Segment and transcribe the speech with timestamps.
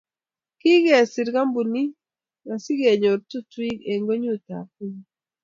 [0.59, 1.93] Kikiser kampunit
[2.53, 5.03] asikocher tutuik eng ngwenyut ab konyo